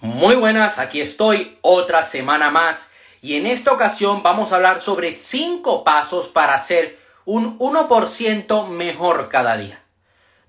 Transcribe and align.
Muy 0.00 0.36
buenas, 0.36 0.78
aquí 0.78 1.00
estoy 1.00 1.56
otra 1.62 2.02
semana 2.02 2.50
más 2.50 2.90
y 3.22 3.36
en 3.36 3.46
esta 3.46 3.72
ocasión 3.72 4.22
vamos 4.22 4.52
a 4.52 4.56
hablar 4.56 4.82
sobre 4.82 5.12
5 5.12 5.84
pasos 5.84 6.28
para 6.28 6.58
ser 6.58 6.98
un 7.24 7.58
1% 7.58 8.68
mejor 8.68 9.30
cada 9.30 9.56
día. 9.56 9.80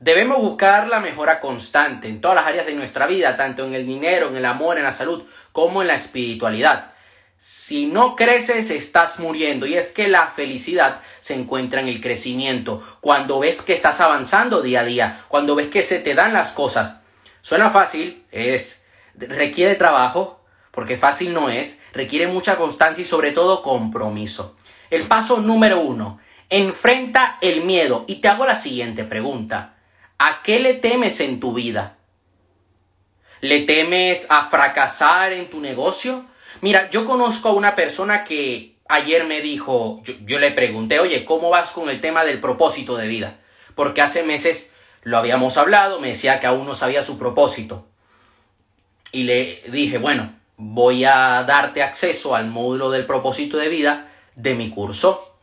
Debemos 0.02 0.40
buscar 0.40 0.90
la 0.90 1.00
mejora 1.00 1.40
constante 1.40 2.10
en 2.10 2.20
todas 2.20 2.36
las 2.36 2.46
áreas 2.46 2.66
de 2.66 2.74
nuestra 2.74 3.08
vida, 3.08 3.38
tanto 3.38 3.64
en 3.64 3.74
el 3.74 3.88
dinero, 3.88 4.28
en 4.28 4.36
el 4.36 4.44
amor, 4.44 4.78
en 4.78 4.84
la 4.84 4.92
salud, 4.92 5.24
como 5.54 5.82
en 5.82 5.88
la 5.88 5.96
espiritualidad. 5.96 6.92
Si 7.38 7.86
no 7.86 8.18
creces, 8.18 8.70
estás 8.70 9.18
muriendo. 9.18 9.66
Y 9.66 9.76
es 9.76 9.94
que 9.94 10.10
la 10.10 10.28
felicidad 10.28 11.02
se 11.20 11.36
encuentra 11.36 11.80
en 11.80 11.88
el 11.88 12.02
crecimiento. 12.02 12.84
Cuando 13.00 13.40
ves 13.40 13.62
que 13.62 13.74
estás 13.74 14.02
avanzando 14.02 14.62
día 14.62 14.82
a 14.82 14.86
día, 14.86 15.22
cuando 15.30 15.56
ves 15.56 15.68
que 15.68 15.84
se 15.84 16.00
te 16.00 16.16
dan 16.16 16.34
las 16.34 16.52
cosas. 16.52 17.02
Suena 17.42 17.70
fácil, 17.70 18.26
es 18.32 18.77
requiere 19.18 19.76
trabajo, 19.76 20.44
porque 20.72 20.98
fácil 20.98 21.34
no 21.34 21.50
es, 21.50 21.82
requiere 21.94 22.28
mucha 22.28 22.56
constancia 22.58 23.02
y 23.02 23.06
sobre 23.06 23.32
todo 23.32 23.64
compromiso. 23.64 24.56
El 24.90 25.04
paso 25.04 25.42
número 25.42 25.82
uno, 25.82 26.20
enfrenta 26.50 27.38
el 27.42 27.64
miedo 27.64 28.06
y 28.08 28.16
te 28.16 28.28
hago 28.28 28.46
la 28.46 28.56
siguiente 28.56 29.04
pregunta. 29.04 29.76
¿A 30.20 30.42
qué 30.44 30.60
le 30.60 30.76
temes 30.76 31.20
en 31.20 31.40
tu 31.40 31.54
vida? 31.54 31.98
¿Le 33.42 33.62
temes 33.62 34.28
a 34.30 34.46
fracasar 34.46 35.34
en 35.34 35.50
tu 35.50 35.60
negocio? 35.60 36.26
Mira, 36.62 36.90
yo 36.90 37.06
conozco 37.06 37.50
a 37.50 37.54
una 37.54 37.76
persona 37.76 38.24
que 38.24 38.78
ayer 38.88 39.26
me 39.26 39.42
dijo, 39.42 40.02
yo, 40.26 40.40
le 40.40 40.52
pregunté, 40.52 41.00
oye, 41.00 41.26
¿cómo 41.26 41.50
vas 41.50 41.72
con 41.72 41.90
el 41.90 42.02
tema 42.02 42.24
del 42.24 42.40
propósito 42.40 42.96
de 42.98 43.08
vida? 43.08 43.40
Porque 43.76 44.02
hace 44.02 44.24
meses 44.24 44.74
lo 45.04 45.18
habíamos 45.18 45.58
hablado, 45.58 46.00
me 46.00 46.10
decía 46.10 46.40
que 46.40 46.48
aún 46.48 46.66
no 46.66 46.74
sabía 46.74 47.04
su 47.04 47.20
propósito 47.20 47.88
y 49.12 49.24
le 49.24 49.64
dije, 49.68 49.98
bueno, 49.98 50.34
voy 50.58 51.06
a 51.06 51.44
darte 51.44 51.84
acceso 51.84 52.36
al 52.36 52.48
módulo 52.48 52.90
del 52.90 53.06
propósito 53.06 53.58
de 53.58 53.70
vida 53.70 54.12
de 54.36 54.56
mi 54.56 54.70
curso. 54.70 55.36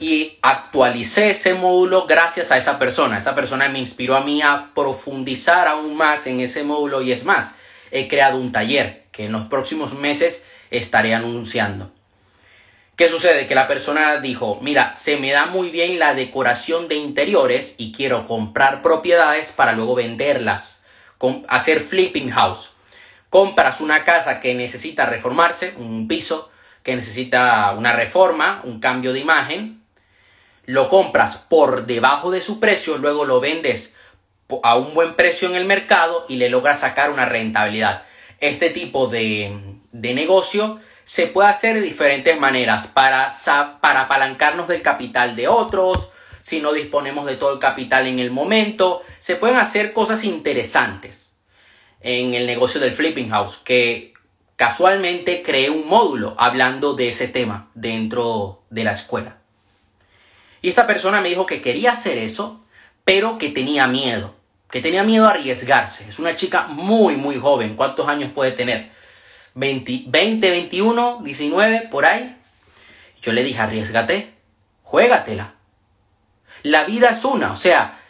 Y 0.00 0.38
actualicé 0.42 1.30
ese 1.30 1.54
módulo 1.54 2.06
gracias 2.06 2.50
a 2.50 2.56
esa 2.56 2.78
persona. 2.78 3.18
Esa 3.18 3.34
persona 3.34 3.68
me 3.68 3.78
inspiró 3.78 4.16
a 4.16 4.24
mí 4.24 4.42
a 4.42 4.70
profundizar 4.74 5.68
aún 5.68 5.96
más 5.96 6.26
en 6.26 6.40
ese 6.40 6.64
módulo 6.64 7.00
y 7.00 7.12
es 7.12 7.24
más, 7.24 7.54
he 7.90 8.08
creado 8.08 8.38
un 8.38 8.50
taller 8.50 9.04
que 9.12 9.26
en 9.26 9.32
los 9.32 9.46
próximos 9.46 9.94
meses 9.94 10.44
estaré 10.70 11.14
anunciando. 11.14 11.92
¿Qué 12.96 13.08
sucede? 13.08 13.46
Que 13.46 13.54
la 13.54 13.66
persona 13.66 14.18
dijo, 14.18 14.58
mira, 14.62 14.92
se 14.92 15.16
me 15.16 15.32
da 15.32 15.46
muy 15.46 15.70
bien 15.70 15.98
la 15.98 16.14
decoración 16.14 16.86
de 16.86 16.94
interiores 16.96 17.74
y 17.78 17.92
quiero 17.92 18.26
comprar 18.26 18.82
propiedades 18.82 19.50
para 19.52 19.72
luego 19.72 19.94
venderlas 19.96 20.73
hacer 21.48 21.80
flipping 21.80 22.30
house. 22.30 22.72
Compras 23.30 23.80
una 23.80 24.04
casa 24.04 24.40
que 24.40 24.54
necesita 24.54 25.06
reformarse, 25.06 25.74
un 25.76 26.06
piso 26.06 26.50
que 26.82 26.94
necesita 26.94 27.72
una 27.72 27.92
reforma, 27.92 28.60
un 28.64 28.78
cambio 28.78 29.12
de 29.12 29.20
imagen, 29.20 29.82
lo 30.66 30.88
compras 30.88 31.36
por 31.36 31.86
debajo 31.86 32.30
de 32.30 32.42
su 32.42 32.60
precio, 32.60 32.98
luego 32.98 33.24
lo 33.24 33.40
vendes 33.40 33.96
a 34.62 34.76
un 34.76 34.94
buen 34.94 35.14
precio 35.14 35.48
en 35.48 35.56
el 35.56 35.64
mercado 35.64 36.26
y 36.28 36.36
le 36.36 36.48
logras 36.48 36.80
sacar 36.80 37.10
una 37.10 37.24
rentabilidad. 37.24 38.04
Este 38.40 38.70
tipo 38.70 39.06
de, 39.08 39.58
de 39.92 40.14
negocio 40.14 40.80
se 41.04 41.26
puede 41.26 41.48
hacer 41.48 41.74
de 41.74 41.80
diferentes 41.80 42.38
maneras 42.38 42.86
para, 42.86 43.32
para 43.80 44.02
apalancarnos 44.02 44.68
del 44.68 44.82
capital 44.82 45.36
de 45.36 45.48
otros, 45.48 46.10
si 46.44 46.60
no 46.60 46.74
disponemos 46.74 47.24
de 47.24 47.36
todo 47.36 47.54
el 47.54 47.58
capital 47.58 48.06
en 48.06 48.18
el 48.18 48.30
momento, 48.30 49.02
se 49.18 49.36
pueden 49.36 49.56
hacer 49.56 49.94
cosas 49.94 50.24
interesantes 50.24 51.36
en 52.02 52.34
el 52.34 52.46
negocio 52.46 52.82
del 52.82 52.92
flipping 52.92 53.30
house, 53.30 53.56
que 53.64 54.12
casualmente 54.54 55.42
creé 55.42 55.70
un 55.70 55.88
módulo 55.88 56.34
hablando 56.36 56.92
de 56.92 57.08
ese 57.08 57.28
tema 57.28 57.70
dentro 57.72 58.62
de 58.68 58.84
la 58.84 58.92
escuela. 58.92 59.38
Y 60.60 60.68
esta 60.68 60.86
persona 60.86 61.22
me 61.22 61.30
dijo 61.30 61.46
que 61.46 61.62
quería 61.62 61.92
hacer 61.92 62.18
eso, 62.18 62.62
pero 63.06 63.38
que 63.38 63.48
tenía 63.48 63.86
miedo, 63.86 64.34
que 64.70 64.82
tenía 64.82 65.02
miedo 65.02 65.26
a 65.26 65.30
arriesgarse. 65.30 66.06
Es 66.10 66.18
una 66.18 66.36
chica 66.36 66.66
muy, 66.66 67.16
muy 67.16 67.38
joven. 67.38 67.74
¿Cuántos 67.74 68.06
años 68.06 68.32
puede 68.32 68.52
tener? 68.52 68.90
20, 69.54 70.04
20 70.08 70.50
21, 70.50 71.20
19, 71.24 71.88
por 71.90 72.04
ahí. 72.04 72.36
Yo 73.22 73.32
le 73.32 73.42
dije, 73.42 73.60
arriesgate, 73.60 74.34
juégatela. 74.82 75.54
La 76.62 76.84
vida 76.84 77.10
es 77.10 77.24
una, 77.24 77.52
o 77.52 77.56
sea, 77.56 78.00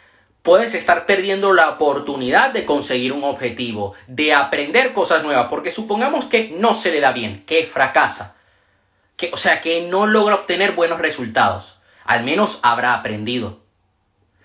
puedes 0.45 0.75
estar 0.75 1.05
perdiendo 1.05 1.53
la 1.53 1.69
oportunidad 1.69 2.51
de 2.51 2.65
conseguir 2.65 3.13
un 3.13 3.23
objetivo, 3.23 3.95
de 4.07 4.33
aprender 4.33 4.93
cosas 4.93 5.23
nuevas, 5.23 5.47
porque 5.49 5.71
supongamos 5.71 6.25
que 6.25 6.53
no 6.57 6.75
se 6.75 6.91
le 6.91 7.01
da 7.01 7.11
bien, 7.11 7.43
que 7.45 7.65
fracasa, 7.65 8.35
que, 9.17 9.31
o 9.33 9.37
sea, 9.37 9.61
que 9.61 9.87
no 9.89 10.05
logra 10.05 10.35
obtener 10.35 10.73
buenos 10.73 10.99
resultados, 10.99 11.79
al 12.03 12.23
menos 12.23 12.59
habrá 12.61 12.93
aprendido. 12.93 13.59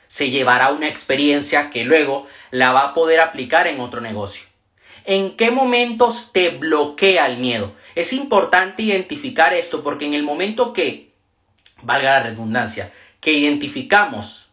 Se 0.06 0.31
llevará 0.31 0.71
una 0.71 0.88
experiencia 0.88 1.71
que 1.71 1.84
luego 1.84 2.27
la 2.50 2.72
va 2.72 2.87
a 2.87 2.94
poder 2.94 3.21
aplicar 3.21 3.67
en 3.67 3.81
otro 3.81 4.00
negocio. 4.00 4.47
¿En 5.05 5.37
qué 5.37 5.50
momentos 5.50 6.31
te 6.32 6.50
bloquea 6.50 7.27
el 7.27 7.38
miedo? 7.38 7.72
Es 7.94 8.12
importante 8.12 8.82
identificar 8.82 9.53
esto 9.53 9.82
porque 9.82 10.06
en 10.06 10.15
el 10.15 10.22
momento 10.22 10.72
que, 10.72 11.12
valga 11.82 12.12
la 12.12 12.22
redundancia, 12.22 12.93
que 13.20 13.32
identificamos 13.32 14.50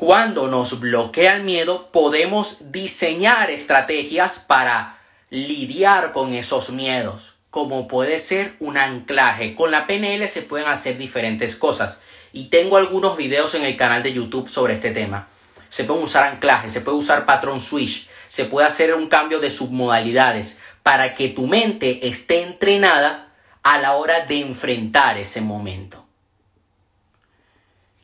cuando 0.00 0.48
nos 0.48 0.80
bloquea 0.80 1.36
el 1.36 1.42
miedo, 1.42 1.92
podemos 1.92 2.72
diseñar 2.72 3.50
estrategias 3.50 4.38
para 4.38 4.98
lidiar 5.28 6.12
con 6.12 6.32
esos 6.32 6.70
miedos, 6.70 7.34
como 7.50 7.86
puede 7.86 8.18
ser 8.18 8.54
un 8.60 8.78
anclaje. 8.78 9.54
Con 9.54 9.70
la 9.70 9.86
PNL 9.86 10.26
se 10.26 10.40
pueden 10.40 10.68
hacer 10.68 10.96
diferentes 10.96 11.54
cosas 11.54 12.00
y 12.32 12.44
tengo 12.44 12.78
algunos 12.78 13.18
videos 13.18 13.54
en 13.54 13.66
el 13.66 13.76
canal 13.76 14.02
de 14.02 14.14
YouTube 14.14 14.48
sobre 14.48 14.72
este 14.72 14.90
tema. 14.90 15.28
Se 15.68 15.84
puede 15.84 16.00
usar 16.00 16.24
anclaje, 16.32 16.70
se 16.70 16.80
puede 16.80 16.96
usar 16.96 17.26
patrón 17.26 17.60
switch, 17.60 18.08
se 18.26 18.46
puede 18.46 18.68
hacer 18.68 18.94
un 18.94 19.08
cambio 19.08 19.38
de 19.38 19.50
submodalidades 19.50 20.60
para 20.82 21.14
que 21.14 21.28
tu 21.28 21.46
mente 21.46 22.08
esté 22.08 22.40
entrenada 22.42 23.34
a 23.62 23.76
la 23.76 23.96
hora 23.96 24.24
de 24.24 24.40
enfrentar 24.40 25.18
ese 25.18 25.42
momento. 25.42 25.99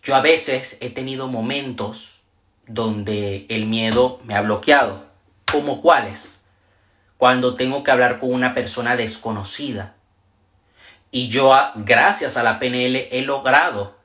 Yo 0.06 0.15
a 0.15 0.21
veces 0.21 0.78
he 0.81 0.91
tenido 0.91 1.27
momentos 1.27 2.21
donde 2.69 3.44
el 3.49 3.67
miedo 3.67 4.21
me 4.22 4.37
ha 4.37 4.41
bloqueado. 4.41 5.05
¿Como 5.50 5.83
cuáles? 5.83 6.39
Cuando 7.17 7.56
tengo 7.56 7.83
que 7.83 7.91
hablar 7.91 8.21
con 8.21 8.33
una 8.33 8.55
persona 8.55 8.94
desconocida. 8.94 9.94
Y 11.11 11.27
yo, 11.27 11.53
gracias 11.75 12.37
a 12.37 12.44
la 12.44 12.61
PNL, 12.61 13.09
he 13.11 13.22
logrado 13.22 13.97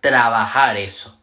trabajar 0.00 0.76
eso. 0.76 1.16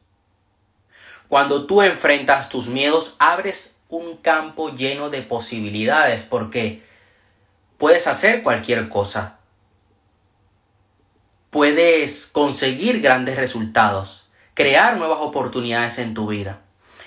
Cuando 1.27 1.65
tú 1.65 1.81
enfrentas 1.81 2.47
tus 2.47 2.69
miedos, 2.69 3.17
abres 3.19 3.77
un 3.89 4.15
campo 4.15 4.69
lleno 4.69 5.09
de 5.09 5.21
posibilidades 5.21 6.23
porque 6.23 6.81
puedes 7.77 8.07
hacer 8.07 8.41
cualquier 8.41 8.87
cosa 8.87 9.38
puedes 11.49 12.27
conseguir 12.27 13.01
grandes 13.01 13.37
resultados, 13.37 14.27
crear 14.53 14.97
nuevas 14.97 15.19
oportunidades 15.21 15.99
en 15.99 16.13
tu 16.13 16.27
vida. 16.27 16.61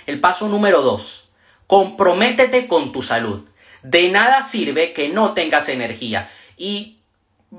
El 0.06 0.20
paso 0.20 0.48
número 0.48 0.82
dos, 0.82 1.30
comprométete 1.66 2.66
con 2.66 2.92
tu 2.92 3.02
salud. 3.02 3.46
De 3.82 4.08
nada 4.10 4.44
sirve 4.44 4.92
que 4.92 5.08
no 5.08 5.34
tengas 5.34 5.68
energía. 5.68 6.30
Y 6.56 6.98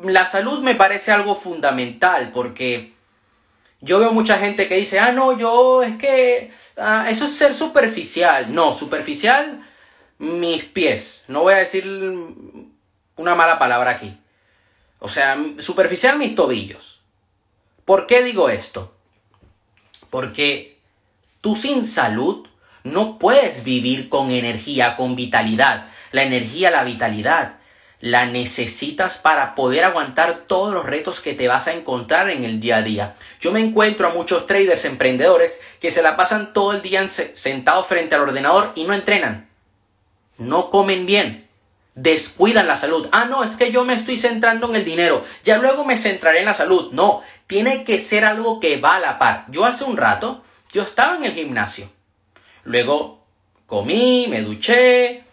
la 0.02 0.26
salud 0.26 0.60
me 0.62 0.76
parece 0.76 1.12
algo 1.12 1.36
fundamental 1.36 2.32
porque 2.34 2.94
yo 3.82 4.00
veo 4.00 4.14
mucha 4.14 4.38
gente 4.38 4.68
que 4.68 4.78
dice, 4.78 5.00
ah, 5.00 5.12
no, 5.12 5.38
yo 5.38 5.84
es 5.84 5.98
que 5.98 6.52
ah, 6.78 7.08
eso 7.10 7.26
es 7.26 7.36
ser 7.36 7.54
superficial. 7.54 8.54
No, 8.54 8.74
superficial, 8.74 9.66
mis 10.20 10.64
pies. 10.64 11.26
No 11.28 11.42
voy 11.44 11.54
a 11.54 11.58
decir 11.58 11.86
una 13.18 13.36
mala 13.36 13.60
palabra 13.60 13.92
aquí. 13.92 14.18
O 15.04 15.10
sea, 15.10 15.38
superficial 15.60 16.18
mis 16.18 16.34
tobillos. 16.34 17.02
¿Por 17.84 18.08
qué 18.08 18.24
digo 18.24 18.48
esto? 18.48 18.96
Porque 20.10 20.78
tú 21.42 21.58
sin 21.58 21.86
salud 21.86 22.48
no 22.86 23.20
puedes 23.20 23.66
vivir 23.66 24.08
con 24.08 24.32
energía, 24.32 24.96
con 24.96 25.18
vitalidad. 25.18 25.90
La 26.14 26.24
energía, 26.24 26.72
la 26.72 26.86
vitalidad, 26.86 27.58
la 28.00 28.28
necesitas 28.28 29.18
para 29.18 29.56
poder 29.56 29.84
aguantar 29.84 30.46
todos 30.48 30.74
los 30.74 30.86
retos 30.86 31.20
que 31.20 31.34
te 31.34 31.50
vas 31.50 31.68
a 31.68 31.74
encontrar 31.74 32.30
en 32.30 32.46
el 32.46 32.62
día 32.62 32.78
a 32.78 32.82
día. 32.82 33.16
Yo 33.42 33.52
me 33.52 33.60
encuentro 33.60 34.08
a 34.08 34.14
muchos 34.14 34.48
traders, 34.48 34.86
emprendedores, 34.86 35.60
que 35.82 35.92
se 35.92 36.02
la 36.02 36.16
pasan 36.16 36.54
todo 36.54 36.72
el 36.72 36.82
día 36.82 37.06
sentados 37.10 37.88
frente 37.88 38.16
al 38.16 38.22
ordenador 38.22 38.72
y 38.76 38.86
no 38.86 38.94
entrenan. 38.94 39.50
No 40.38 40.70
comen 40.70 41.06
bien 41.06 41.44
descuidan 41.96 42.68
la 42.68 42.78
salud. 42.78 43.08
Ah, 43.12 43.26
no, 43.26 43.44
es 43.44 43.56
que 43.56 43.72
yo 43.72 43.86
me 43.86 43.94
estoy 43.94 44.18
centrando 44.18 44.70
en 44.70 44.76
el 44.76 44.86
dinero. 44.86 45.24
Ya 45.44 45.58
luego 45.58 45.86
me 45.86 45.98
centraré 45.98 46.40
en 46.40 46.46
la 46.46 46.54
salud. 46.54 46.92
No, 46.92 47.22
tiene 47.48 47.84
que 47.84 48.00
ser 48.00 48.26
algo 48.26 48.60
que 48.60 48.78
va 48.78 48.96
a 48.96 49.00
la 49.00 49.20
par. 49.20 49.46
Yo 49.50 49.66
hace 49.66 49.84
un 49.84 49.98
rato, 49.98 50.44
yo 50.72 50.84
estaba 50.84 51.18
en 51.18 51.26
el 51.26 51.34
gimnasio. 51.34 51.90
Luego 52.64 53.26
comí, 53.68 54.28
me 54.30 54.42
duché 54.42 55.24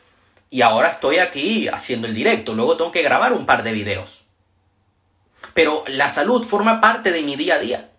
y 0.51 0.63
ahora 0.63 0.89
estoy 0.89 1.19
aquí 1.19 1.69
haciendo 1.69 2.07
el 2.07 2.15
directo. 2.15 2.55
Luego 2.55 2.77
tengo 2.77 2.93
que 2.93 3.03
grabar 3.03 3.33
un 3.33 3.47
par 3.47 3.63
de 3.63 3.73
videos. 3.73 4.25
Pero 5.55 5.85
la 5.87 6.09
salud 6.09 6.45
forma 6.45 6.81
parte 6.81 7.13
de 7.13 7.23
mi 7.23 7.37
día 7.37 7.55
a 7.55 7.61
día. 7.61 7.91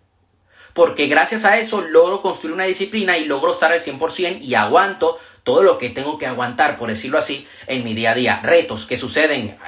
Porque 0.74 1.06
gracias 1.06 1.44
a 1.44 1.58
eso 1.58 1.82
logro 1.82 2.22
construir 2.22 2.54
una 2.54 2.64
disciplina 2.64 3.18
y 3.18 3.26
logro 3.26 3.52
estar 3.52 3.72
al 3.72 3.80
100% 3.80 4.40
y 4.40 4.54
aguanto 4.54 5.18
todo 5.44 5.62
lo 5.62 5.78
que 5.78 5.90
tengo 5.90 6.18
que 6.18 6.26
aguantar, 6.26 6.76
por 6.76 6.88
decirlo 6.88 7.18
así, 7.18 7.46
en 7.66 7.84
mi 7.84 7.94
día 7.94 8.12
a 8.12 8.14
día. 8.14 8.40
Retos 8.42 8.86
que 8.86 8.96
suceden 8.96 9.58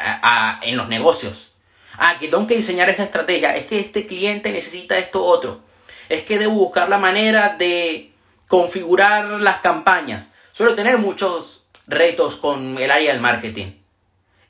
en 0.62 0.76
los 0.76 0.88
negocios. 0.88 1.53
Ah, 1.99 2.17
que 2.19 2.29
tengo 2.29 2.47
que 2.47 2.56
diseñar 2.56 2.88
esta 2.88 3.05
estrategia. 3.05 3.56
Es 3.56 3.67
que 3.67 3.81
este 3.81 4.06
cliente 4.06 4.53
necesita 4.53 4.97
esto 4.99 5.25
otro. 5.25 5.61
Es 6.09 6.23
que 6.23 6.38
debo 6.38 6.55
buscar 6.55 6.88
la 6.88 6.99
manera 6.99 7.56
de 7.59 8.12
configurar 8.49 9.41
las 9.41 9.59
campañas. 9.59 10.31
Suelo 10.53 10.75
tener 10.75 10.99
muchos 10.99 11.65
retos 11.87 12.37
con 12.37 12.79
el 12.79 12.91
área 12.91 13.12
del 13.12 13.20
marketing. 13.20 13.73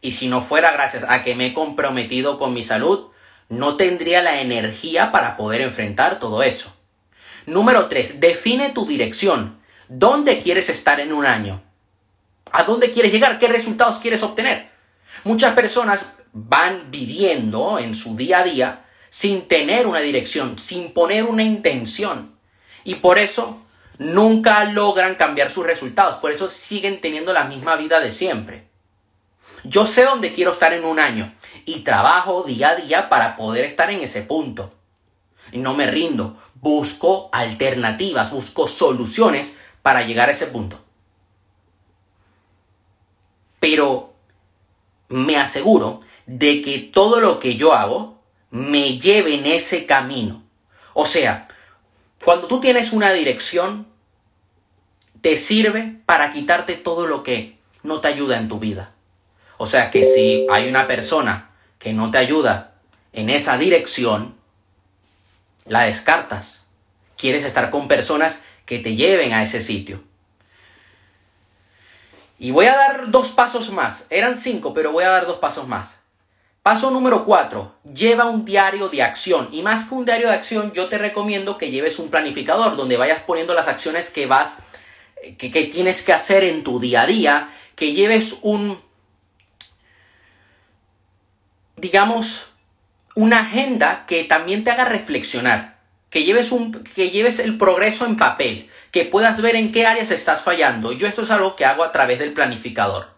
Y 0.01 0.13
si 0.13 0.29
no 0.29 0.43
fuera 0.43 0.73
gracias 0.73 1.05
a 1.09 1.23
que 1.23 1.35
me 1.35 1.47
he 1.47 1.53
comprometido 1.55 2.37
con 2.39 2.53
mi 2.53 2.63
salud, 2.63 3.09
no 3.49 3.77
tendría 3.77 4.23
la 4.23 4.41
energía 4.41 5.13
para 5.13 5.37
poder 5.37 5.63
enfrentar 5.63 6.19
todo 6.19 6.43
eso. 6.43 6.75
Número 7.47 7.89
3. 7.89 8.21
Define 8.21 8.73
tu 8.73 8.87
dirección. 8.87 9.59
¿Dónde 9.89 10.41
quieres 10.41 10.69
estar 10.69 11.01
en 11.01 11.13
un 11.13 11.27
año? 11.27 11.63
¿A 12.53 12.63
dónde 12.65 12.91
quieres 12.91 13.13
llegar? 13.13 13.39
¿Qué 13.39 13.49
resultados 13.49 13.99
quieres 13.99 14.23
obtener? 14.23 14.71
Muchas 15.25 15.55
personas 15.55 16.13
van 16.33 16.91
viviendo 16.91 17.79
en 17.79 17.95
su 17.95 18.17
día 18.17 18.41
a 18.41 18.45
día 18.45 18.85
sin 19.11 19.47
tener 19.47 19.87
una 19.87 20.01
dirección, 20.01 20.59
sin 20.59 20.93
poner 20.93 21.25
una 21.25 21.43
intención. 21.43 22.37
Y 22.83 22.97
por 22.97 23.19
eso 23.19 23.63
nunca 23.99 24.65
logran 24.65 25.15
cambiar 25.15 25.51
sus 25.51 25.65
resultados. 25.65 26.17
Por 26.17 26.33
eso 26.33 26.49
siguen 26.49 27.01
teniendo 27.01 27.33
la 27.33 27.45
misma 27.45 27.77
vida 27.77 28.01
de 28.01 28.11
siempre. 28.11 28.69
Yo 29.63 29.87
sé 29.87 30.05
dónde 30.05 30.33
quiero 30.33 30.53
estar 30.53 30.73
en 30.73 30.85
un 30.85 30.99
año 30.99 31.33
y 31.65 31.81
trabajo 31.81 32.43
día 32.43 32.71
a 32.71 32.77
día 32.77 33.09
para 33.09 33.37
poder 33.37 33.65
estar 33.65 33.91
en 33.91 34.01
ese 34.01 34.23
punto. 34.23 34.75
Y 35.53 35.59
no 35.59 35.75
me 35.75 35.87
rindo, 35.87 36.39
busco 36.55 37.31
alternativas, 37.33 38.31
busco 38.31 38.67
soluciones 38.67 39.59
para 39.85 40.07
llegar 40.07 40.31
a 40.31 40.33
ese 40.33 40.47
punto. 40.47 40.81
Pero 43.61 44.15
me 45.11 45.37
aseguro 45.37 46.01
de 46.25 46.63
que 46.63 46.79
todo 46.79 47.21
lo 47.21 47.39
que 47.39 47.57
yo 47.57 47.75
hago 47.75 48.19
me 48.51 48.99
lleve 48.99 49.35
en 49.35 49.45
ese 49.45 49.85
camino. 49.85 50.43
O 50.95 51.05
sea, 51.05 51.49
cuando 52.25 52.47
tú 52.47 52.61
tienes 52.61 52.95
una 52.95 53.13
dirección, 53.13 53.87
te 55.21 55.37
sirve 55.37 55.99
para 56.07 56.33
quitarte 56.33 56.77
todo 56.77 57.07
lo 57.07 57.23
que 57.23 57.59
no 57.83 58.01
te 58.01 58.09
ayuda 58.09 58.39
en 58.39 58.49
tu 58.49 58.59
vida. 58.59 58.95
O 59.59 59.67
sea 59.67 59.91
que 59.91 60.03
si 60.03 60.47
hay 60.51 60.67
una 60.67 60.87
persona 60.87 61.51
que 61.79 61.93
no 61.93 62.11
te 62.11 62.17
ayuda 62.17 62.73
en 63.13 63.29
esa 63.29 63.59
dirección, 63.59 64.35
la 65.67 65.83
descartas. 65.83 66.63
Quieres 67.19 67.45
estar 67.45 67.69
con 67.69 67.87
personas 67.87 68.41
que 68.67 68.79
te 68.79 68.97
lleven 68.97 69.33
a 69.33 69.43
ese 69.43 69.61
sitio. 69.61 70.03
Y 72.39 72.51
voy 72.51 72.67
a 72.67 72.77
dar 72.77 73.11
dos 73.11 73.29
pasos 73.29 73.71
más. 73.71 74.07
Eran 74.11 74.37
cinco, 74.39 74.75
pero 74.75 74.93
voy 74.93 75.05
a 75.05 75.11
dar 75.11 75.27
dos 75.27 75.39
pasos 75.39 75.69
más. 75.69 76.01
Paso 76.63 76.91
número 76.91 77.25
cuatro. 77.25 77.75
Lleva 77.95 78.27
un 78.27 78.45
diario 78.45 78.89
de 78.89 79.03
acción. 79.03 79.49
Y 79.53 79.63
más 79.63 79.85
que 79.85 79.95
un 79.95 80.05
diario 80.05 80.29
de 80.29 80.35
acción, 80.35 80.73
yo 80.73 80.89
te 80.89 80.99
recomiendo 80.99 81.59
que 81.59 81.71
lleves 81.71 81.99
un 81.99 82.11
planificador 82.11 82.77
donde 82.77 82.97
vayas 82.97 83.23
poniendo 83.23 83.55
las 83.55 83.69
acciones 83.69 84.11
que 84.11 84.27
vas, 84.27 84.59
que, 85.39 85.51
que 85.51 85.65
tienes 85.65 86.03
que 86.03 86.13
hacer 86.13 86.45
en 86.45 86.65
tu 86.65 86.81
día 86.81 87.03
a 87.03 87.07
día. 87.07 87.51
Que 87.77 87.93
lleves 87.93 88.39
un, 88.43 88.81
digamos, 91.77 92.47
una 93.15 93.41
agenda 93.41 94.07
que 94.07 94.25
también 94.25 94.65
te 94.65 94.71
haga 94.71 94.85
reflexionar, 94.85 95.74
que 96.15 96.23
lleves, 96.23 96.53
un, 96.53 96.85
que 96.85 97.11
lleves 97.11 97.41
el 97.41 97.59
progreso 97.59 98.07
en 98.07 98.17
papel, 98.17 98.71
que 98.93 99.05
puedas 99.05 99.43
ver 99.43 99.57
en 99.57 99.73
qué 99.73 99.85
áreas 99.85 100.13
estás 100.13 100.43
fallando. 100.43 100.93
Yo 100.93 101.09
esto 101.09 101.23
es 101.23 101.33
algo 101.33 101.57
que 101.57 101.65
hago 101.65 101.83
a 101.83 101.91
través 101.91 102.21
del 102.21 102.33
planificador, 102.33 103.09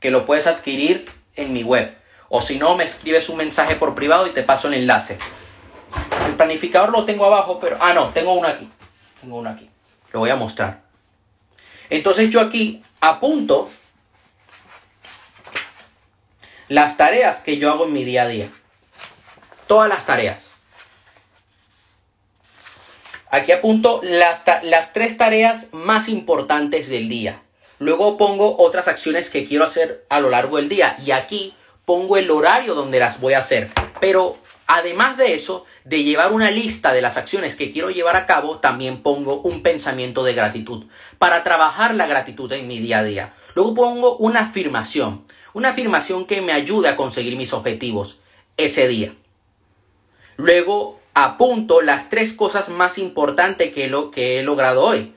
que 0.00 0.10
lo 0.10 0.26
puedes 0.26 0.46
adquirir 0.46 1.06
en 1.34 1.54
mi 1.54 1.62
web. 1.62 1.96
O 2.28 2.42
si 2.42 2.58
no, 2.58 2.76
me 2.76 2.84
escribes 2.84 3.30
un 3.30 3.38
mensaje 3.38 3.76
por 3.76 3.94
privado 3.94 4.26
y 4.26 4.32
te 4.32 4.42
paso 4.42 4.68
el 4.68 4.74
enlace. 4.74 5.16
El 6.26 6.34
planificador 6.34 6.92
lo 6.92 7.06
tengo 7.06 7.24
abajo, 7.24 7.58
pero... 7.58 7.78
Ah, 7.80 7.94
no, 7.94 8.10
tengo 8.10 8.34
uno 8.34 8.48
aquí. 8.48 8.68
Tengo 9.22 9.36
uno 9.36 9.48
aquí. 9.48 9.70
Lo 10.12 10.18
voy 10.18 10.28
a 10.28 10.36
mostrar. 10.36 10.82
Entonces 11.88 12.28
yo 12.28 12.38
aquí 12.38 12.82
apunto 13.00 13.70
las 16.68 16.98
tareas 16.98 17.40
que 17.40 17.56
yo 17.56 17.70
hago 17.70 17.86
en 17.86 17.94
mi 17.94 18.04
día 18.04 18.24
a 18.24 18.28
día. 18.28 18.50
Todas 19.66 19.88
las 19.88 20.04
tareas. 20.04 20.51
Aquí 23.34 23.50
apunto 23.50 24.02
las, 24.02 24.44
las 24.62 24.92
tres 24.92 25.16
tareas 25.16 25.68
más 25.72 26.10
importantes 26.10 26.90
del 26.90 27.08
día. 27.08 27.40
Luego 27.78 28.18
pongo 28.18 28.58
otras 28.58 28.88
acciones 28.88 29.30
que 29.30 29.46
quiero 29.46 29.64
hacer 29.64 30.04
a 30.10 30.20
lo 30.20 30.28
largo 30.28 30.58
del 30.58 30.68
día. 30.68 30.98
Y 31.02 31.12
aquí 31.12 31.54
pongo 31.86 32.18
el 32.18 32.30
horario 32.30 32.74
donde 32.74 32.98
las 32.98 33.22
voy 33.22 33.32
a 33.32 33.38
hacer. 33.38 33.70
Pero 34.02 34.36
además 34.66 35.16
de 35.16 35.32
eso, 35.32 35.64
de 35.86 36.04
llevar 36.04 36.30
una 36.30 36.50
lista 36.50 36.92
de 36.92 37.00
las 37.00 37.16
acciones 37.16 37.56
que 37.56 37.72
quiero 37.72 37.88
llevar 37.88 38.16
a 38.16 38.26
cabo, 38.26 38.58
también 38.58 39.02
pongo 39.02 39.40
un 39.40 39.62
pensamiento 39.62 40.24
de 40.24 40.34
gratitud 40.34 40.84
para 41.18 41.42
trabajar 41.42 41.94
la 41.94 42.06
gratitud 42.06 42.52
en 42.52 42.68
mi 42.68 42.80
día 42.80 42.98
a 42.98 43.04
día. 43.04 43.34
Luego 43.54 43.72
pongo 43.72 44.16
una 44.18 44.40
afirmación. 44.40 45.24
Una 45.54 45.70
afirmación 45.70 46.26
que 46.26 46.42
me 46.42 46.52
ayude 46.52 46.90
a 46.90 46.96
conseguir 46.96 47.36
mis 47.36 47.54
objetivos 47.54 48.20
ese 48.58 48.88
día. 48.88 49.14
Luego 50.36 51.01
apunto 51.14 51.80
las 51.80 52.08
tres 52.08 52.32
cosas 52.32 52.68
más 52.68 52.98
importantes 52.98 53.72
que, 53.74 53.88
lo, 53.88 54.10
que 54.10 54.38
he 54.38 54.42
logrado 54.42 54.82
hoy. 54.82 55.14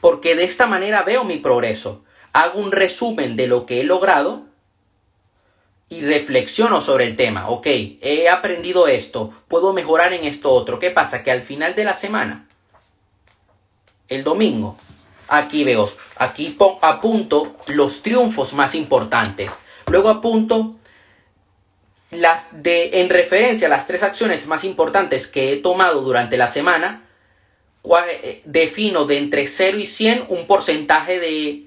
Porque 0.00 0.36
de 0.36 0.44
esta 0.44 0.66
manera 0.66 1.02
veo 1.02 1.24
mi 1.24 1.38
progreso. 1.38 2.04
Hago 2.32 2.58
un 2.58 2.72
resumen 2.72 3.36
de 3.36 3.46
lo 3.46 3.64
que 3.66 3.80
he 3.80 3.84
logrado 3.84 4.42
y 5.88 6.00
reflexiono 6.02 6.80
sobre 6.80 7.04
el 7.04 7.16
tema. 7.16 7.48
Ok, 7.48 7.66
he 7.66 8.28
aprendido 8.28 8.88
esto, 8.88 9.32
puedo 9.48 9.72
mejorar 9.72 10.12
en 10.12 10.24
esto 10.24 10.50
otro. 10.50 10.78
¿Qué 10.78 10.90
pasa? 10.90 11.22
Que 11.22 11.30
al 11.30 11.42
final 11.42 11.74
de 11.74 11.84
la 11.84 11.94
semana, 11.94 12.48
el 14.08 14.24
domingo, 14.24 14.76
aquí 15.28 15.64
veo, 15.64 15.88
aquí 16.16 16.56
apunto 16.80 17.56
los 17.68 18.02
triunfos 18.02 18.52
más 18.54 18.74
importantes. 18.74 19.50
Luego 19.86 20.08
apunto 20.08 20.76
las 22.14 22.62
de, 22.62 23.00
en 23.00 23.08
referencia 23.08 23.66
a 23.66 23.70
las 23.70 23.86
tres 23.86 24.02
acciones 24.02 24.46
más 24.46 24.64
importantes 24.64 25.26
que 25.26 25.52
he 25.52 25.56
tomado 25.56 26.02
durante 26.02 26.36
la 26.36 26.48
semana, 26.48 27.04
eh, 28.08 28.42
defino 28.44 29.04
de 29.04 29.18
entre 29.18 29.46
0 29.46 29.78
y 29.78 29.86
100 29.86 30.26
un 30.28 30.46
porcentaje 30.46 31.18
de 31.20 31.64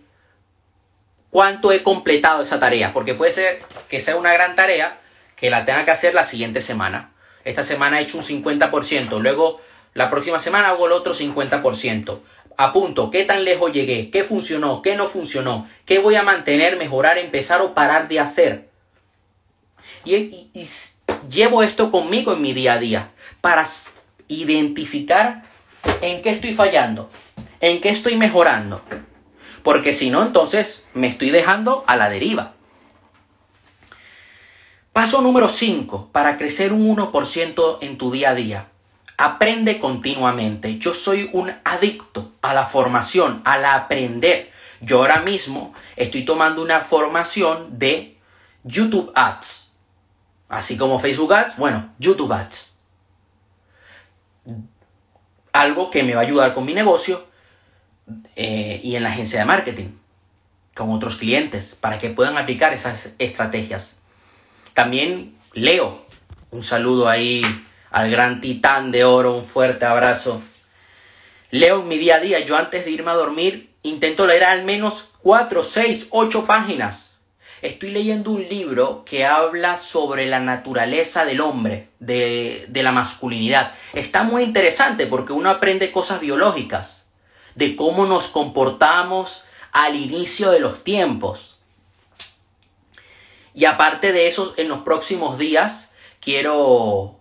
cuánto 1.29 1.71
he 1.71 1.83
completado 1.83 2.43
esa 2.43 2.59
tarea, 2.59 2.91
porque 2.93 3.13
puede 3.13 3.31
ser 3.31 3.59
que 3.89 4.01
sea 4.01 4.15
una 4.15 4.33
gran 4.33 4.55
tarea 4.55 4.99
que 5.35 5.49
la 5.49 5.65
tenga 5.65 5.85
que 5.85 5.91
hacer 5.91 6.13
la 6.13 6.23
siguiente 6.23 6.61
semana. 6.61 7.13
Esta 7.43 7.63
semana 7.63 7.99
he 7.99 8.03
hecho 8.03 8.17
un 8.17 8.23
50%, 8.23 9.19
luego 9.19 9.61
la 9.93 10.09
próxima 10.09 10.39
semana 10.39 10.69
hago 10.69 10.87
el 10.87 10.93
otro 10.93 11.13
50% 11.13 12.19
apunto 12.57 13.11
qué 13.11 13.23
tan 13.23 13.45
lejos 13.45 13.71
llegué, 13.71 14.09
qué 14.09 14.23
funcionó, 14.23 14.81
qué 14.81 14.95
no 14.95 15.07
funcionó, 15.07 15.69
qué 15.85 15.99
voy 15.99 16.15
a 16.15 16.23
mantener, 16.23 16.75
mejorar, 16.75 17.17
empezar 17.19 17.61
o 17.61 17.73
parar 17.73 18.07
de 18.07 18.19
hacer. 18.19 18.67
Y, 20.15 20.69
llevo 21.29 21.63
esto 21.63 21.91
conmigo 21.91 22.33
en 22.33 22.41
mi 22.41 22.53
día 22.53 22.73
a 22.73 22.79
día 22.79 23.11
para 23.41 23.67
identificar 24.29 25.43
en 26.01 26.21
qué 26.21 26.29
estoy 26.29 26.53
fallando, 26.53 27.09
en 27.59 27.81
qué 27.81 27.89
estoy 27.89 28.15
mejorando. 28.15 28.81
Porque 29.63 29.93
si 29.93 30.09
no, 30.09 30.23
entonces 30.23 30.85
me 30.93 31.07
estoy 31.07 31.29
dejando 31.29 31.83
a 31.87 31.97
la 31.97 32.09
deriva. 32.09 32.53
Paso 34.93 35.21
número 35.21 35.49
5 35.49 36.09
para 36.11 36.37
crecer 36.37 36.73
un 36.73 36.95
1% 36.95 37.77
en 37.81 37.97
tu 37.97 38.11
día 38.11 38.31
a 38.31 38.35
día. 38.35 38.67
Aprende 39.17 39.77
continuamente. 39.77 40.77
Yo 40.77 40.93
soy 40.93 41.29
un 41.33 41.51
adicto 41.63 42.33
a 42.41 42.53
la 42.53 42.65
formación, 42.65 43.41
al 43.43 43.65
aprender. 43.65 44.51
Yo 44.79 44.99
ahora 44.99 45.19
mismo 45.19 45.73
estoy 45.95 46.23
tomando 46.23 46.61
una 46.61 46.81
formación 46.81 47.77
de 47.77 48.17
YouTube 48.63 49.11
Ads. 49.15 49.66
Así 50.49 50.77
como 50.77 50.99
Facebook 50.99 51.33
Ads, 51.33 51.57
bueno, 51.57 51.93
YouTube 51.99 52.31
Ads. 52.31 52.73
Algo 55.51 55.91
que 55.91 56.03
me 56.03 56.13
va 56.13 56.21
a 56.21 56.23
ayudar 56.23 56.53
con 56.53 56.65
mi 56.65 56.73
negocio 56.73 57.25
eh, 58.35 58.79
y 58.83 58.95
en 58.95 59.03
la 59.03 59.09
agencia 59.09 59.39
de 59.39 59.45
marketing, 59.45 59.89
con 60.73 60.91
otros 60.91 61.17
clientes, 61.17 61.75
para 61.79 61.97
que 61.97 62.09
puedan 62.09 62.37
aplicar 62.37 62.73
esas 62.73 63.13
estrategias. 63.19 63.99
También 64.73 65.35
leo. 65.53 66.05
Un 66.51 66.63
saludo 66.63 67.09
ahí 67.09 67.41
al 67.91 68.09
gran 68.09 68.39
titán 68.39 68.91
de 68.91 69.03
oro, 69.03 69.35
un 69.35 69.43
fuerte 69.43 69.85
abrazo. 69.85 70.41
Leo 71.51 71.81
en 71.81 71.87
mi 71.87 71.97
día 71.97 72.15
a 72.15 72.19
día, 72.19 72.39
yo 72.39 72.55
antes 72.55 72.85
de 72.85 72.91
irme 72.91 73.11
a 73.11 73.15
dormir 73.15 73.67
intento 73.83 74.25
leer 74.25 74.43
al 74.43 74.65
menos 74.65 75.11
4, 75.21 75.63
6, 75.63 76.07
8 76.11 76.45
páginas. 76.45 77.06
Estoy 77.61 77.89
leyendo 77.89 78.31
un 78.31 78.47
libro 78.47 79.03
que 79.03 79.25
habla 79.25 79.77
sobre 79.77 80.27
la 80.27 80.39
naturaleza 80.39 81.25
del 81.25 81.41
hombre, 81.41 81.89
de, 81.99 82.65
de 82.69 82.83
la 82.83 82.91
masculinidad. 82.91 83.73
Está 83.93 84.23
muy 84.23 84.43
interesante 84.43 85.07
porque 85.07 85.33
uno 85.33 85.49
aprende 85.49 85.91
cosas 85.91 86.19
biológicas, 86.19 87.05
de 87.55 87.75
cómo 87.75 88.05
nos 88.05 88.27
comportamos 88.27 89.43
al 89.71 89.95
inicio 89.95 90.51
de 90.51 90.59
los 90.59 90.83
tiempos. 90.83 91.57
Y 93.55 93.65
aparte 93.65 94.11
de 94.11 94.27
eso, 94.27 94.53
en 94.57 94.69
los 94.69 94.79
próximos 94.79 95.39
días 95.39 95.93
quiero 96.19 97.17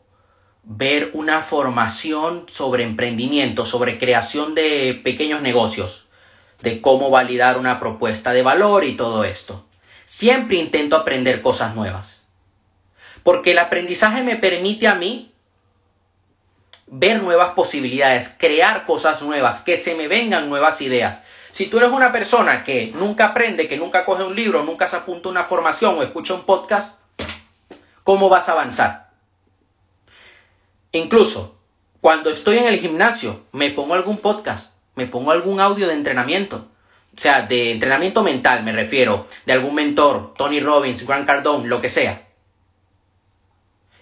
ver 0.65 1.13
una 1.15 1.41
formación 1.41 2.47
sobre 2.49 2.83
emprendimiento, 2.83 3.65
sobre 3.65 3.99
creación 3.99 4.55
de 4.55 5.01
pequeños 5.03 5.41
negocios, 5.41 6.09
de 6.61 6.81
cómo 6.81 7.09
validar 7.09 7.57
una 7.57 7.79
propuesta 7.79 8.33
de 8.33 8.43
valor 8.43 8.85
y 8.85 8.97
todo 8.97 9.25
esto. 9.25 9.66
Siempre 10.07 10.57
intento 10.57 10.97
aprender 10.97 11.43
cosas 11.43 11.75
nuevas. 11.75 12.23
Porque 13.25 13.51
el 13.51 13.59
aprendizaje 13.59 14.23
me 14.23 14.37
permite 14.37 14.87
a 14.87 14.95
mí 14.95 15.35
ver 16.87 17.23
nuevas 17.23 17.55
posibilidades, 17.55 18.35
crear 18.39 18.87
cosas 18.87 19.21
nuevas, 19.23 19.63
que 19.63 19.77
se 19.77 19.97
me 19.97 20.07
vengan 20.07 20.49
nuevas 20.49 20.81
ideas. 20.81 21.25
Si 21.51 21.67
tú 21.67 21.79
eres 21.79 21.91
una 21.91 22.13
persona 22.13 22.63
que 22.63 22.93
nunca 22.95 23.27
aprende, 23.27 23.67
que 23.67 23.77
nunca 23.77 24.05
coge 24.05 24.23
un 24.23 24.37
libro, 24.37 24.63
nunca 24.63 24.87
se 24.87 24.95
apunta 24.95 25.29
a 25.29 25.33
una 25.33 25.43
formación 25.43 25.99
o 25.99 26.03
escucha 26.05 26.35
un 26.35 26.45
podcast, 26.45 27.01
¿cómo 28.05 28.29
vas 28.29 28.49
a 28.49 28.53
avanzar? 28.53 29.11
Incluso 30.93 31.59
cuando 32.01 32.31
estoy 32.31 32.59
en 32.59 32.69
el 32.69 32.79
gimnasio, 32.79 33.45
me 33.51 33.71
pongo 33.71 33.95
algún 33.95 34.19
podcast, 34.19 34.77
me 34.95 35.09
pongo 35.09 35.33
algún 35.33 35.59
audio 35.59 35.89
de 35.89 35.95
entrenamiento. 35.95 36.69
O 37.17 37.21
sea, 37.21 37.43
de 37.43 37.73
entrenamiento 37.73 38.23
mental 38.23 38.63
me 38.63 38.73
refiero, 38.73 39.27
de 39.47 39.53
algún 39.55 39.75
mentor, 39.75 40.35
Tony 40.37 40.61
Robbins, 40.61 41.07
Grant 41.07 41.27
Cardone, 41.27 41.67
lo 41.67 41.81
que 41.81 41.89
sea. 41.89 42.27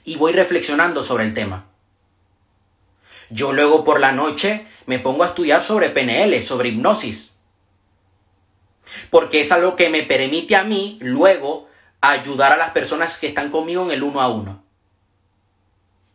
Y 0.04 0.16
voy 0.16 0.32
reflexionando 0.32 1.02
sobre 1.02 1.24
el 1.24 1.32
tema. 1.32 1.66
Yo 3.30 3.52
luego 3.52 3.84
por 3.84 4.00
la 4.00 4.12
noche 4.12 4.66
me 4.86 4.98
pongo 4.98 5.22
a 5.22 5.28
estudiar 5.28 5.62
sobre 5.62 5.90
PNL, 5.90 6.42
sobre 6.42 6.70
hipnosis. 6.70 7.34
Porque 9.10 9.40
es 9.40 9.52
algo 9.52 9.76
que 9.76 9.88
me 9.88 10.02
permite 10.02 10.56
a 10.56 10.64
mí 10.64 10.98
luego 11.00 11.68
ayudar 12.00 12.52
a 12.52 12.56
las 12.56 12.70
personas 12.70 13.16
que 13.18 13.28
están 13.28 13.50
conmigo 13.50 13.84
en 13.84 13.92
el 13.92 14.02
uno 14.02 14.20
a 14.20 14.28
uno. 14.28 14.64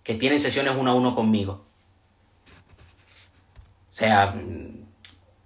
Que 0.04 0.16
tienen 0.16 0.40
sesiones 0.40 0.74
uno 0.78 0.92
a 0.92 0.96
uno 0.96 1.16
conmigo. 1.16 1.66
O 3.92 3.96
sea, 3.96 4.34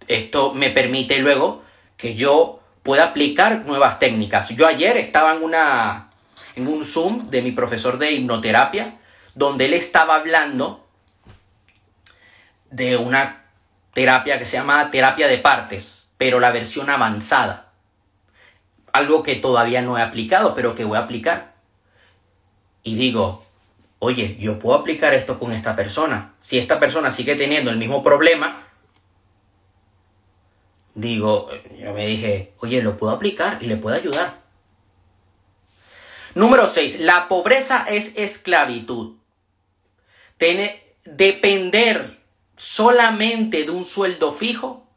esto 0.07 0.53
me 0.53 0.69
permite 0.69 1.19
luego 1.19 1.63
que 1.97 2.15
yo 2.15 2.59
pueda 2.83 3.05
aplicar 3.05 3.65
nuevas 3.65 3.99
técnicas. 3.99 4.49
Yo 4.49 4.67
ayer 4.67 4.97
estaba 4.97 5.33
en 5.33 5.43
una 5.43 6.09
en 6.55 6.67
un 6.67 6.85
Zoom 6.85 7.29
de 7.29 7.41
mi 7.41 7.51
profesor 7.51 7.97
de 7.97 8.11
hipnoterapia 8.11 8.97
donde 9.35 9.65
él 9.65 9.73
estaba 9.73 10.15
hablando 10.15 10.85
de 12.69 12.97
una 12.97 13.45
terapia 13.93 14.39
que 14.39 14.45
se 14.45 14.57
llama 14.57 14.89
terapia 14.91 15.27
de 15.27 15.37
partes, 15.37 16.07
pero 16.17 16.39
la 16.39 16.51
versión 16.51 16.89
avanzada. 16.89 17.71
Algo 18.91 19.23
que 19.23 19.35
todavía 19.35 19.81
no 19.81 19.97
he 19.97 20.01
aplicado, 20.01 20.53
pero 20.55 20.75
que 20.75 20.83
voy 20.83 20.97
a 20.97 21.01
aplicar. 21.01 21.53
Y 22.83 22.95
digo, 22.95 23.43
oye, 23.99 24.37
yo 24.39 24.59
puedo 24.59 24.77
aplicar 24.77 25.13
esto 25.13 25.39
con 25.39 25.51
esta 25.51 25.75
persona. 25.75 26.33
Si 26.39 26.59
esta 26.59 26.79
persona 26.79 27.11
sigue 27.11 27.35
teniendo 27.35 27.71
el 27.71 27.77
mismo 27.77 28.03
problema, 28.03 28.63
digo, 30.95 31.49
yo 31.77 31.93
me 31.93 32.07
dije, 32.07 32.53
oye, 32.59 32.81
lo 32.81 32.97
puedo 32.97 33.13
aplicar 33.13 33.61
y 33.61 33.67
le 33.67 33.77
puedo 33.77 33.95
ayudar. 33.95 34.41
Número 36.35 36.67
6. 36.67 37.01
La 37.01 37.27
pobreza 37.27 37.85
es 37.89 38.17
esclavitud. 38.17 39.17
Tener, 40.37 40.95
depender 41.05 42.19
solamente 42.57 43.63
de 43.63 43.71
un 43.71 43.85
sueldo 43.85 44.31
fijo 44.33 44.87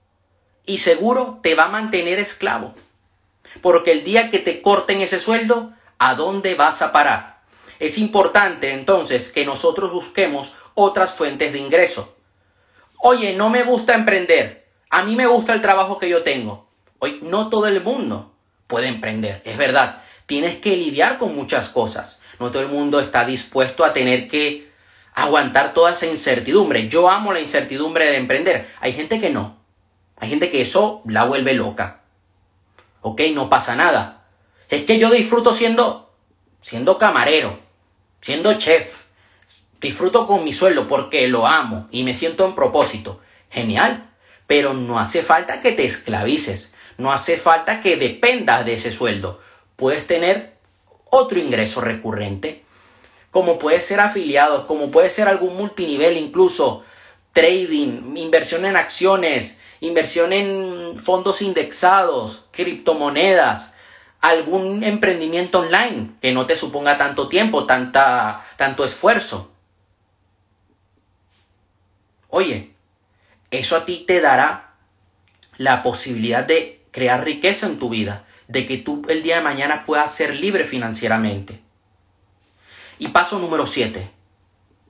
y 0.64 0.78
seguro 0.78 1.40
te 1.42 1.54
va 1.54 1.64
a 1.64 1.70
mantener 1.70 2.18
esclavo. 2.18 2.74
Porque 3.62 3.92
el 3.92 4.04
día 4.04 4.30
que 4.30 4.38
te 4.38 4.62
corten 4.62 5.00
ese 5.00 5.18
sueldo, 5.18 5.72
¿a 5.98 6.14
dónde 6.14 6.54
vas 6.54 6.82
a 6.82 6.92
parar? 6.92 7.40
Es 7.78 7.98
importante 7.98 8.72
entonces 8.72 9.30
que 9.30 9.44
nosotros 9.44 9.92
busquemos 9.92 10.54
otras 10.74 11.12
fuentes 11.12 11.52
de 11.52 11.58
ingreso. 11.58 12.16
Oye, 12.98 13.34
no 13.34 13.50
me 13.50 13.62
gusta 13.62 13.94
emprender. 13.94 14.65
A 14.90 15.02
mí 15.02 15.16
me 15.16 15.26
gusta 15.26 15.52
el 15.52 15.62
trabajo 15.62 15.98
que 15.98 16.08
yo 16.08 16.22
tengo. 16.22 16.68
Hoy 16.98 17.20
no 17.22 17.48
todo 17.48 17.66
el 17.66 17.82
mundo 17.82 18.32
puede 18.66 18.88
emprender, 18.88 19.42
es 19.44 19.56
verdad. 19.56 20.02
Tienes 20.26 20.58
que 20.58 20.76
lidiar 20.76 21.18
con 21.18 21.34
muchas 21.34 21.68
cosas. 21.68 22.20
No 22.38 22.50
todo 22.50 22.62
el 22.62 22.68
mundo 22.68 23.00
está 23.00 23.24
dispuesto 23.24 23.84
a 23.84 23.92
tener 23.92 24.28
que 24.28 24.70
aguantar 25.14 25.72
toda 25.72 25.92
esa 25.92 26.06
incertidumbre. 26.06 26.88
Yo 26.88 27.08
amo 27.08 27.32
la 27.32 27.40
incertidumbre 27.40 28.06
de 28.06 28.16
emprender. 28.18 28.68
Hay 28.80 28.92
gente 28.92 29.20
que 29.20 29.30
no. 29.30 29.58
Hay 30.16 30.28
gente 30.28 30.50
que 30.50 30.60
eso 30.60 31.02
la 31.06 31.24
vuelve 31.24 31.54
loca. 31.54 32.02
Ok, 33.00 33.22
no 33.32 33.48
pasa 33.48 33.76
nada. 33.76 34.24
Es 34.68 34.84
que 34.84 34.98
yo 34.98 35.10
disfruto 35.10 35.54
siendo, 35.54 36.12
siendo 36.60 36.98
camarero, 36.98 37.58
siendo 38.20 38.54
chef. 38.54 39.04
Disfruto 39.80 40.26
con 40.26 40.42
mi 40.42 40.52
sueldo 40.52 40.88
porque 40.88 41.28
lo 41.28 41.46
amo 41.46 41.88
y 41.90 42.02
me 42.02 42.14
siento 42.14 42.44
en 42.46 42.54
propósito. 42.54 43.20
Genial. 43.50 44.05
Pero 44.46 44.74
no 44.74 44.98
hace 44.98 45.22
falta 45.22 45.60
que 45.60 45.72
te 45.72 45.84
esclavices, 45.84 46.74
no 46.98 47.12
hace 47.12 47.36
falta 47.36 47.80
que 47.80 47.96
dependas 47.96 48.64
de 48.64 48.74
ese 48.74 48.92
sueldo. 48.92 49.40
Puedes 49.76 50.06
tener 50.06 50.54
otro 51.10 51.38
ingreso 51.38 51.80
recurrente, 51.80 52.64
como 53.30 53.58
puede 53.58 53.80
ser 53.80 54.00
afiliados, 54.00 54.66
como 54.66 54.90
puede 54.90 55.10
ser 55.10 55.28
algún 55.28 55.56
multinivel, 55.56 56.16
incluso 56.16 56.84
trading, 57.32 58.16
inversión 58.16 58.64
en 58.64 58.76
acciones, 58.76 59.60
inversión 59.80 60.32
en 60.32 60.98
fondos 61.00 61.42
indexados, 61.42 62.46
criptomonedas, 62.50 63.74
algún 64.20 64.82
emprendimiento 64.82 65.60
online 65.60 66.12
que 66.20 66.32
no 66.32 66.46
te 66.46 66.56
suponga 66.56 66.96
tanto 66.96 67.28
tiempo, 67.28 67.66
tanta, 67.66 68.42
tanto 68.56 68.84
esfuerzo. 68.84 69.52
Oye, 72.28 72.75
eso 73.58 73.76
a 73.76 73.84
ti 73.84 74.04
te 74.06 74.20
dará 74.20 74.74
la 75.58 75.82
posibilidad 75.82 76.44
de 76.44 76.84
crear 76.90 77.24
riqueza 77.24 77.66
en 77.66 77.78
tu 77.78 77.88
vida, 77.88 78.24
de 78.48 78.66
que 78.66 78.78
tú 78.78 79.02
el 79.08 79.22
día 79.22 79.36
de 79.36 79.42
mañana 79.42 79.84
puedas 79.84 80.14
ser 80.14 80.36
libre 80.36 80.64
financieramente. 80.64 81.60
Y 82.98 83.08
paso 83.08 83.38
número 83.38 83.66
7, 83.66 84.10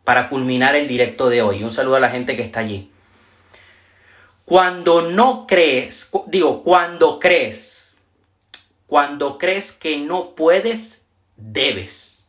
para 0.04 0.28
culminar 0.28 0.76
el 0.76 0.87
directo 0.87 1.28
de 1.28 1.42
hoy. 1.42 1.64
Un 1.64 1.73
saludo 1.73 1.96
a 1.96 2.00
la 2.00 2.11
gente 2.11 2.37
que 2.37 2.42
está 2.42 2.61
allí. 2.61 2.90
Cuando 4.44 5.11
no 5.11 5.46
crees, 5.49 6.08
digo, 6.28 6.62
cuando 6.62 7.18
crees, 7.18 7.92
cuando 8.87 9.38
crees 9.38 9.73
que 9.73 9.99
no 9.99 10.37
puedes, 10.37 11.08
debes. 11.37 12.25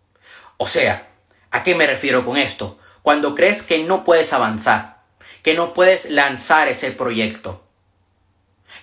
O 0.58 0.68
sea, 0.68 1.08
¿a 1.52 1.62
qué 1.62 1.76
me 1.76 1.86
refiero 1.86 2.26
con 2.26 2.38
esto? 2.38 2.80
Cuando 3.04 3.36
crees 3.36 3.62
que 3.62 3.84
no 3.84 4.04
puedes 4.04 4.34
avanzar, 4.34 4.97
que 5.48 5.54
no 5.54 5.74
puedes 5.74 6.10
lanzar 6.10 6.68
ese 6.68 6.92
proyecto, 6.92 7.64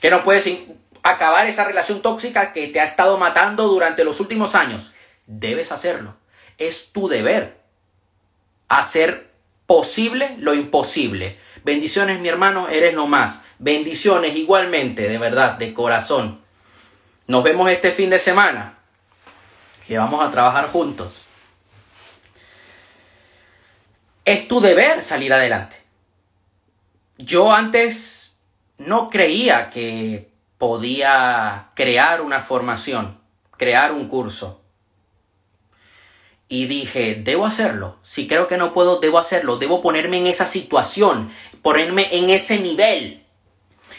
que 0.00 0.08
no 0.08 0.24
puedes 0.24 0.48
acabar 1.02 1.46
esa 1.46 1.64
relación 1.64 2.00
tóxica 2.00 2.54
que 2.54 2.68
te 2.68 2.80
ha 2.80 2.84
estado 2.84 3.18
matando 3.18 3.68
durante 3.68 4.02
los 4.02 4.18
últimos 4.18 4.54
años. 4.54 4.94
Debes 5.26 5.72
hacerlo. 5.72 6.16
Es 6.56 6.90
tu 6.90 7.06
deber 7.06 7.58
hacer 8.70 9.30
posible 9.66 10.36
lo 10.38 10.54
imposible. 10.54 11.38
Bendiciones, 11.64 12.20
mi 12.20 12.30
hermano, 12.30 12.70
eres 12.70 12.94
lo 12.94 13.06
más. 13.08 13.42
Bendiciones 13.58 14.34
igualmente, 14.34 15.06
de 15.06 15.18
verdad, 15.18 15.58
de 15.58 15.74
corazón. 15.74 16.40
Nos 17.26 17.44
vemos 17.44 17.68
este 17.68 17.90
fin 17.90 18.08
de 18.08 18.18
semana, 18.18 18.78
que 19.86 19.98
vamos 19.98 20.26
a 20.26 20.32
trabajar 20.32 20.70
juntos. 20.70 21.26
Es 24.24 24.48
tu 24.48 24.62
deber 24.62 25.02
salir 25.02 25.30
adelante 25.30 25.83
yo 27.18 27.52
antes 27.52 28.36
no 28.78 29.08
creía 29.08 29.70
que 29.70 30.30
podía 30.58 31.70
crear 31.74 32.20
una 32.20 32.40
formación, 32.40 33.20
crear 33.56 33.92
un 33.92 34.08
curso. 34.08 34.62
Y 36.48 36.66
dije, 36.66 37.20
debo 37.24 37.46
hacerlo. 37.46 37.98
Si 38.02 38.26
creo 38.26 38.48
que 38.48 38.56
no 38.56 38.74
puedo, 38.74 39.00
debo 39.00 39.18
hacerlo. 39.18 39.56
Debo 39.56 39.80
ponerme 39.80 40.18
en 40.18 40.26
esa 40.26 40.46
situación, 40.46 41.32
ponerme 41.62 42.16
en 42.16 42.30
ese 42.30 42.58
nivel. 42.58 43.24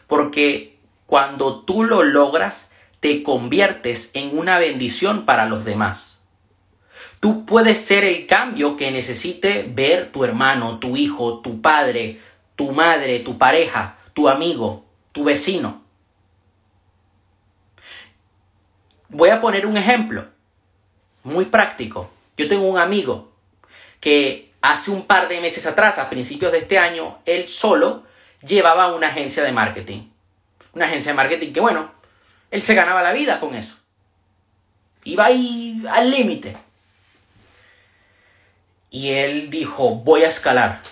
Porque 0.07 0.79
cuando 1.07 1.61
tú 1.65 1.85
lo 1.85 2.03
logras, 2.03 2.73
te 3.01 3.23
conviertes 3.23 4.11
en 4.13 4.37
una 4.37 4.59
bendición 4.59 5.25
para 5.25 5.47
los 5.47 5.65
demás. 5.65 6.19
Tú 7.21 7.47
puedes 7.47 7.81
ser 7.81 8.05
el 8.05 8.27
cambio 8.27 8.77
que 8.77 8.91
necesite 8.91 9.65
ver 9.67 10.13
tu 10.13 10.25
hermano, 10.25 10.79
tu 10.79 10.95
hijo, 10.95 11.41
tu 11.41 11.63
padre, 11.63 12.21
tu 12.55 12.73
madre, 12.73 13.21
tu 13.21 13.39
pareja, 13.39 13.97
tu 14.13 14.29
amigo, 14.29 14.85
tu 15.13 15.25
vecino. 15.25 15.86
Voy 19.17 19.31
a 19.31 19.41
poner 19.41 19.65
un 19.65 19.79
ejemplo 19.79 20.27
muy 21.25 21.47
práctico. 21.47 22.11
Yo 22.37 22.49
tengo 22.49 22.69
un 22.69 22.79
amigo 22.79 23.33
que 23.99 24.53
hace 24.61 24.91
un 24.91 25.07
par 25.07 25.27
de 25.29 25.41
meses 25.41 25.67
atrás, 25.67 25.99
a 25.99 26.11
principios 26.11 26.53
de 26.53 26.59
este 26.59 26.79
año, 26.79 27.19
él 27.25 27.49
solo 27.49 28.03
llevaba 28.47 28.95
una 28.95 29.07
agencia 29.09 29.43
de 29.43 29.53
marketing. 29.53 30.03
Una 30.75 30.85
agencia 30.85 31.13
de 31.13 31.17
marketing 31.17 31.55
que, 31.55 31.61
bueno, 31.61 31.91
él 32.51 32.61
se 32.61 32.75
ganaba 32.75 33.03
la 33.03 33.15
vida 33.15 33.41
con 33.41 33.55
eso. 33.55 33.77
Iba 35.05 35.25
ahí 35.25 35.83
al 35.91 36.11
límite. 36.11 36.55
Y 38.91 39.13
él 39.13 39.49
dijo, 39.49 39.95
voy 39.95 40.25
a 40.25 40.29
escalar. 40.29 40.83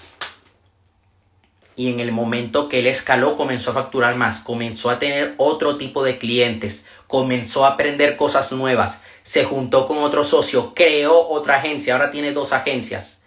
Y 1.77 1.93
en 1.93 2.01
el 2.01 2.11
momento 2.11 2.71
que 2.71 2.79
él 2.79 2.87
escaló, 2.87 3.37
comenzó 3.37 3.73
a 3.73 3.75
facturar 3.75 4.15
más, 4.15 4.41
comenzó 4.41 4.89
a 4.89 4.99
tener 4.99 5.35
otro 5.37 5.77
tipo 5.77 6.03
de 6.05 6.17
clientes, 6.17 6.87
comenzó 7.15 7.65
a 7.65 7.75
aprender 7.75 8.17
cosas 8.17 8.51
nuevas, 8.51 9.01
se 9.23 9.45
juntó 9.45 9.87
con 9.87 9.99
otro 9.99 10.25
socio, 10.25 10.75
creó 10.75 11.29
otra 11.29 11.59
agencia, 11.59 11.95
ahora 11.95 12.11
tiene 12.11 12.33
dos 12.33 12.53
agencias. 12.53 13.23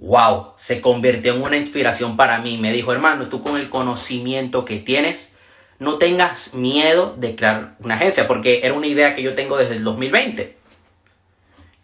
¡Wow! 0.00 0.54
Se 0.56 0.80
convirtió 0.80 1.32
en 1.34 1.42
una 1.42 1.56
inspiración 1.56 2.16
para 2.16 2.38
mí. 2.38 2.58
Me 2.58 2.72
dijo, 2.72 2.92
hermano, 2.92 3.28
tú 3.28 3.40
con 3.40 3.56
el 3.56 3.68
conocimiento 3.68 4.64
que 4.64 4.80
tienes, 4.80 5.32
no 5.78 5.98
tengas 5.98 6.54
miedo 6.54 7.14
de 7.16 7.36
crear 7.36 7.76
una 7.78 7.94
agencia, 7.94 8.26
porque 8.26 8.62
era 8.64 8.74
una 8.74 8.88
idea 8.88 9.14
que 9.14 9.22
yo 9.22 9.36
tengo 9.36 9.56
desde 9.56 9.76
el 9.76 9.84
2020. 9.84 10.56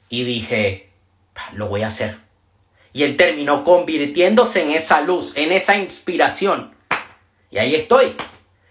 Y 0.09 0.25
dije, 0.25 0.91
lo 1.53 1.69
voy 1.69 1.83
a 1.83 1.87
hacer. 1.87 2.17
Y 2.93 3.05
él 3.05 3.17
terminó 3.17 3.63
convirtiéndose 3.63 4.65
en 4.65 4.73
esa 4.73 5.01
luz, 5.03 5.33
en 5.37 5.53
esa 5.53 5.77
inspiración. 5.77 6.75
Y 7.53 7.59
ahí 7.59 7.77
estoy. 7.77 8.17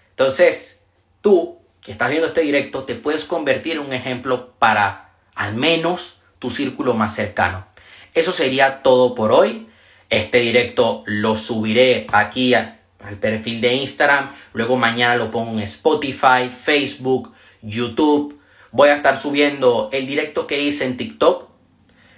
Entonces, 0.09 0.83
tú 1.21 1.56
que 1.87 1.93
estás 1.93 2.09
viendo 2.09 2.27
este 2.27 2.41
directo, 2.41 2.83
te 2.83 2.95
puedes 2.95 3.23
convertir 3.23 3.77
en 3.77 3.79
un 3.79 3.93
ejemplo 3.93 4.51
para 4.59 5.11
al 5.35 5.55
menos 5.55 6.19
tu 6.37 6.49
círculo 6.49 6.93
más 6.93 7.15
cercano. 7.15 7.65
Eso 8.13 8.33
sería 8.33 8.83
todo 8.83 9.15
por 9.15 9.31
hoy. 9.31 9.69
Este 10.09 10.39
directo 10.39 11.03
lo 11.05 11.37
subiré 11.37 12.05
aquí 12.11 12.53
al 12.53 12.77
perfil 13.21 13.61
de 13.61 13.75
Instagram. 13.75 14.33
Luego 14.51 14.75
mañana 14.75 15.15
lo 15.15 15.31
pongo 15.31 15.53
en 15.53 15.59
Spotify, 15.59 16.49
Facebook, 16.53 17.31
YouTube. 17.61 18.37
Voy 18.71 18.89
a 18.89 18.95
estar 18.95 19.15
subiendo 19.15 19.87
el 19.93 20.07
directo 20.07 20.45
que 20.45 20.61
hice 20.61 20.83
en 20.83 20.97
TikTok. 20.97 21.47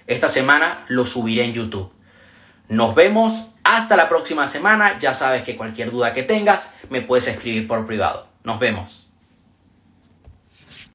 Esta 0.07 0.29
semana 0.29 0.83
lo 0.87 1.05
subiré 1.05 1.43
en 1.43 1.53
YouTube. 1.53 1.93
Nos 2.69 2.95
vemos 2.95 3.51
hasta 3.63 3.95
la 3.95 4.09
próxima 4.09 4.47
semana. 4.47 4.97
Ya 4.97 5.13
sabes 5.13 5.43
que 5.43 5.55
cualquier 5.55 5.91
duda 5.91 6.11
que 6.11 6.23
tengas 6.23 6.73
me 6.89 7.03
puedes 7.03 7.27
escribir 7.27 7.67
por 7.67 7.85
privado. 7.85 8.27
Nos 8.43 8.57
vemos. 8.57 9.08